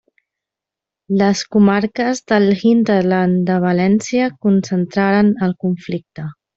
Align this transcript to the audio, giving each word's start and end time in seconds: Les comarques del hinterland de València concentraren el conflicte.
Les 1.21 1.43
comarques 1.57 2.23
del 2.33 2.49
hinterland 2.63 3.39
de 3.53 3.61
València 3.69 4.35
concentraren 4.49 5.35
el 5.51 5.59
conflicte. 5.69 6.31